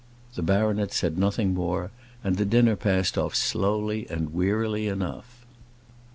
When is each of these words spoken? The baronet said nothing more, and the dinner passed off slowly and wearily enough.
The 0.33 0.41
baronet 0.41 0.91
said 0.93 1.19
nothing 1.19 1.53
more, 1.53 1.91
and 2.23 2.37
the 2.37 2.43
dinner 2.43 2.75
passed 2.75 3.19
off 3.19 3.35
slowly 3.35 4.07
and 4.09 4.33
wearily 4.33 4.87
enough. 4.87 5.45